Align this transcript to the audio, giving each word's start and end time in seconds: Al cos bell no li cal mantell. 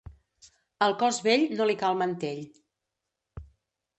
Al 0.85 0.93
cos 1.01 1.19
bell 1.27 1.43
no 1.59 1.67
li 1.71 1.77
cal 1.83 1.99
mantell. 2.01 2.41